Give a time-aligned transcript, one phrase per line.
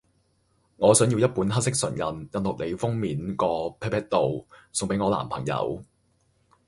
[0.77, 3.45] 我想要一本黑色唇印，印落你封面個
[3.79, 5.85] pat pat 度，送俾我男朋友